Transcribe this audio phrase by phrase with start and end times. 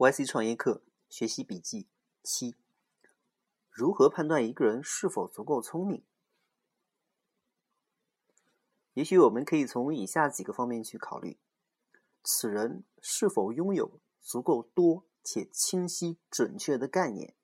[0.00, 1.86] YC 创业课学习笔记
[2.22, 2.54] 七：
[3.68, 6.02] 如何判断一个人是否足够聪明？
[8.94, 11.36] 也许我们可以从以下几个方面去考虑：
[12.22, 17.34] 此人是否拥有足够多且清晰准确的概念？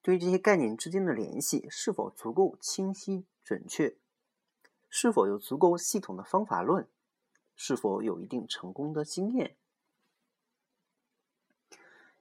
[0.00, 3.98] 对于这些概念之间的联系是否足够清晰准确？
[4.88, 6.88] 是否有足够系统的方法论？
[7.54, 9.58] 是否有一定成功的经验？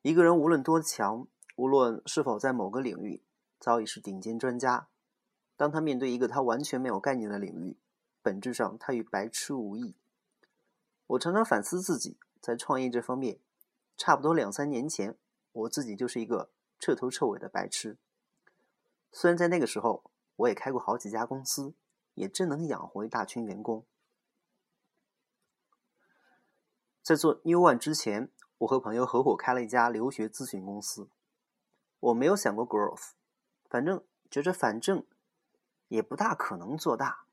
[0.05, 3.23] 一个人无论多强，无论是否在某个领域
[3.59, 4.87] 早已是顶尖专家，
[5.57, 7.75] 当他面对一个他完全没有概念的领域，
[8.21, 9.95] 本质上他与白痴无异。
[11.07, 13.39] 我常常反思自己在创业这方面，
[13.97, 15.17] 差不多两三年前，
[15.51, 17.97] 我自己就是一个彻头彻尾的白痴。
[19.11, 20.03] 虽然在那个时候，
[20.35, 21.73] 我也开过好几家公司，
[22.13, 23.83] 也真能养活一大群员工。
[27.01, 28.29] 在做 New One 之前。
[28.59, 31.09] 我和朋友合伙开了一家留学咨询公司，
[31.99, 33.11] 我没有想过 growth，
[33.69, 35.05] 反正觉着反正
[35.89, 37.25] 也不大可能做大。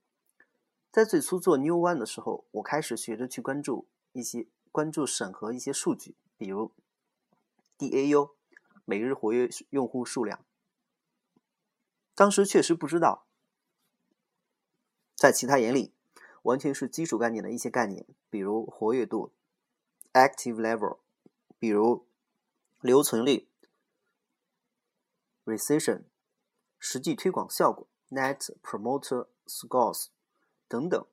[0.90, 6.72] 在最初做 New One 的时候，我开始学着去关注一些关注审核一些数据，比如
[7.78, 8.32] DAU
[8.84, 10.44] 每日活跃用户数量。
[12.14, 13.26] 当时确实不知道，
[15.14, 15.94] 在其他眼里
[16.42, 19.32] 完全是基础概念的一些概念，比如活跃度
[20.12, 20.98] （active level）。
[21.62, 22.04] 比如
[22.80, 23.46] 留存率、
[25.44, 26.02] recession、
[26.80, 30.06] 实际推广效果、net promoter scores
[30.66, 31.06] 等等。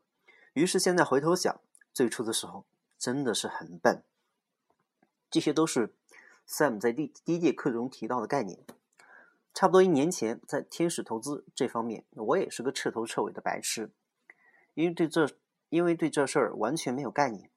[0.53, 1.61] 于是现在回头想，
[1.93, 2.65] 最初的时候
[2.97, 4.01] 真的是很笨。
[5.29, 5.93] 这些都是
[6.47, 8.65] Sam 在第第一节课中提到的概念。
[9.53, 13.91] 差不多一年前，在天使投资这方面，我也是个彻头彻尾的白痴，
[14.73, 15.29] 因为对这
[15.69, 17.51] 因为对这事儿完全没有概念。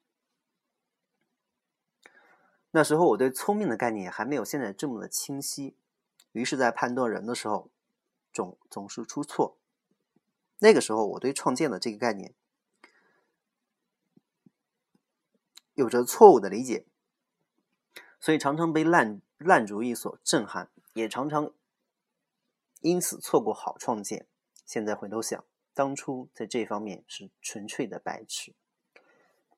[2.73, 5.77] 那时候我对聪明的概念还没有现在这么的清晰，
[6.33, 7.71] 于是，在判断人的时候，
[8.33, 9.59] 总总是出错。
[10.59, 12.33] 那个时候，我对创建的这个概念
[15.75, 16.87] 有着错误的理解，
[18.19, 21.53] 所以常常被烂烂主意所震撼，也常常
[22.81, 24.27] 因此错过好创建。
[24.65, 25.45] 现在回头想，
[25.75, 28.55] 当初在这方面是纯粹的白痴。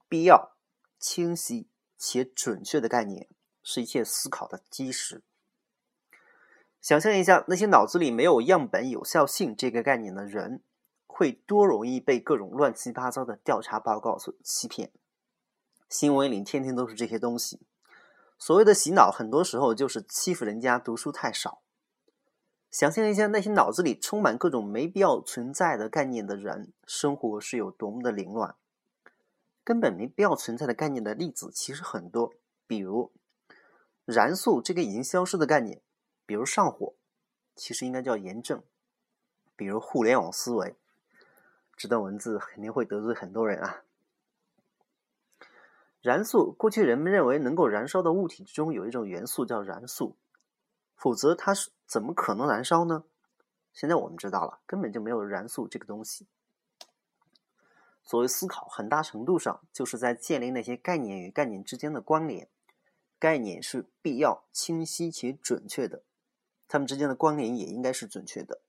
[0.09, 0.56] 必要
[0.99, 1.69] 清晰。
[2.06, 3.28] 且准确的概念
[3.62, 5.22] 是一切思考的基石。
[6.82, 10.62] 想象一下，那些脑子里没有样本有效性这个概念的人，
[11.06, 14.91] 会多容易被各种乱七八糟的调查报告所欺骗。
[15.88, 17.60] 新闻里天天都是这些东西。
[18.38, 21.62] 所谓的洗脑，很多时候就是欺负人家读书太少。
[22.70, 28.56] 想象一下，那些脑子里充满各种没必要存在的概念的人，生活是有多么的凌乱。
[29.64, 32.34] 根本没必要存在的概念的例子其实很多，
[32.66, 33.10] 比如
[34.04, 35.80] 燃素这个已经消失的概念，
[36.26, 36.94] 比如上火，
[37.56, 38.62] 其实应该叫炎症，
[39.56, 40.76] 比如互联网思维，
[41.76, 43.82] 这段文字肯定会得罪很多人啊。
[46.02, 50.19] 燃素，过去人们认为能够燃烧的物体之中有一种元素叫燃素，
[50.94, 53.04] 否则它是怎么可能燃烧呢？
[53.72, 56.28] 现在我们知道了，根本就没有燃素这个东西。
[58.04, 62.48] 所谓思考，很大程度上就是在建立那些概念与概念之间的关联。
[63.19, 66.03] 概念是必要、清晰且准确的，
[66.69, 68.60] 它们之间的关联也应该是准确的。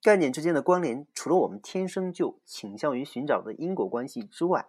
[0.00, 4.68] 概念之间的关联，除了我们天生就倾向于寻找的因果关系之外，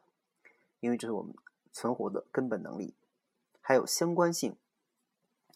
[0.80, 1.36] 因为这是我们
[1.72, 2.96] 存活的根本能力，
[3.62, 4.58] 还有相关性。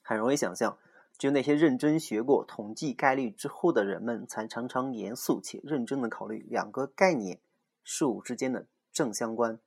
[0.04, 0.78] 很容易想象。
[1.18, 7.40] 只有那些认真学过统计概率之后的人们，才常常严肃且认真的考虑两个概念
[7.84, 9.60] 事物之间的正相关、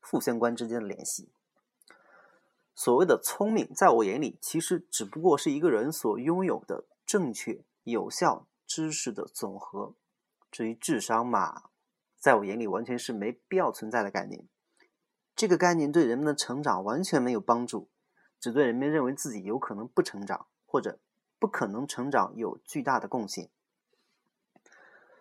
[0.00, 1.30] 负相关之间的联系。
[2.74, 9.94] 所谓的聪明，在我眼里，其实只不过是一个人所拥有的正确、有效知识的总和。
[10.50, 11.70] 至于智商嘛，
[12.18, 14.46] 在我眼里，完全是没必要存在的概念。
[15.36, 17.88] 这个概念对人们的成长完全没有帮助。
[18.44, 20.98] 只对人们认为自己有可能不成长或者
[21.38, 23.48] 不可能成长有巨大的贡献。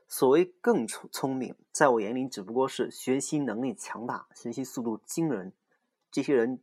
[0.09, 5.53] 所谓更聪聪明，在我眼里只不过是学习能力强大、学习速度惊人。
[6.11, 6.59] 这些人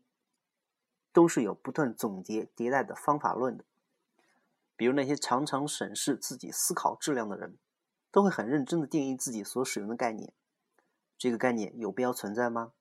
[1.14, 3.64] 都是有不断总结迭代的方法论的。
[4.76, 7.56] 比如那些常常审视自己思考质量的人，
[8.10, 10.30] 都会很认真的定义自己所使用的概念。
[11.16, 12.72] 这个概念有必要存在吗？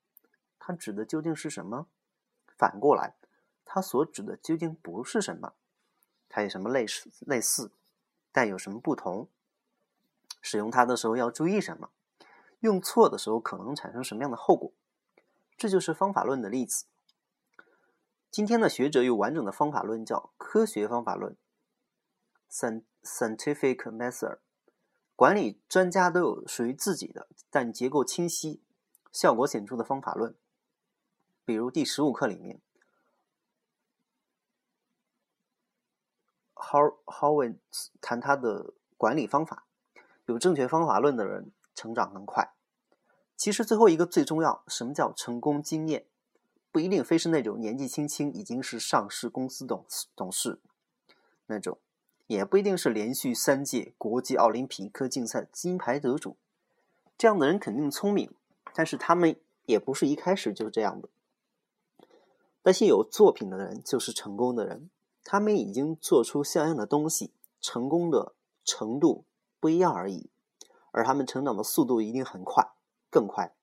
[0.60, 1.88] 它指的究竟是什么？
[2.58, 3.14] 反过来。
[3.72, 5.54] 它所指的究竟不是什么？
[6.28, 7.72] 它有什么类似类似，
[8.32, 9.30] 但有什么不同？
[10.42, 11.92] 使用它的时候要注意什么？
[12.62, 14.74] 用错的时候可能产生什么样的后果？
[15.56, 16.86] 这就是方法论的例子。
[18.32, 21.38] 今天的学者有完整的方法论，叫科学方法论
[22.50, 24.40] （scientific method）。
[25.16, 28.64] 管理专家都有属于自己的，但结构清晰、
[29.12, 30.36] 效果显著的方法论。
[31.46, 32.60] 比如第十五课里面
[36.60, 37.56] Howard
[38.02, 39.66] 谈他的管理方法，
[40.26, 42.52] 有正确方法论的人成长更快。
[43.38, 46.06] 其实最后一个最重要，什么叫成功经验？
[46.72, 49.86] 不一定非是那种年纪轻轻已经是上市公司董
[50.16, 50.60] 董事
[51.48, 51.80] 那种，
[52.28, 56.38] 也不一定是连续三届国际奥林匹克竞赛金牌得主。
[57.18, 58.32] 这样的人肯定聪明，
[58.76, 59.36] 但是他们
[59.66, 61.10] 也不是一开始就这样的。
[62.64, 64.90] 那些有作品的人就是成功的人，
[65.24, 67.32] 他们已经做出像样的东西，
[67.62, 68.34] 成功的
[68.64, 69.26] 程度
[69.60, 70.30] 不一样而已。
[70.92, 72.72] 而他们成长的速度一定很快，
[73.12, 73.54] 更快。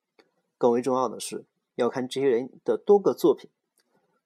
[0.59, 1.45] 更为重要的是。
[1.75, 3.51] 要看这些人的多个作品，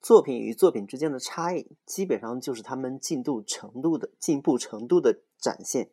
[0.00, 5.90] 作品与作品之间的差异，基本上就是他们进度程度的进步程度的展现。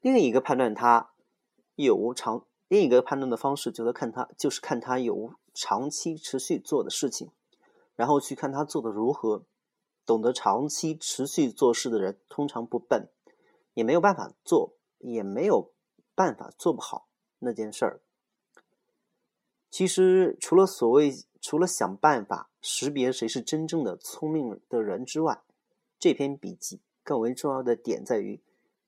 [0.00, 1.10] 另一个判断他
[1.74, 7.30] 有无长，另一个判断的方式就是看他，就是看他有无长期持续做的事情，
[7.96, 9.42] 然后去看他做的如何。
[10.06, 13.08] 懂得长期持续做事的人，通常不笨，
[13.74, 15.72] 也没有办法做，也没有
[16.14, 17.08] 办法做不好
[17.40, 18.00] 那件事儿。
[19.68, 25.42] 其实，除了所谓除了想办法识别谁是真正的聪明的人之外，
[25.98, 28.40] 这篇笔记更为重要的点在于，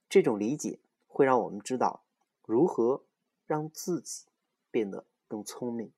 [0.09, 2.05] 这种理解会让我们知道
[2.47, 3.03] 如何
[3.45, 4.27] 让自己
[4.71, 5.93] 变得更聪明。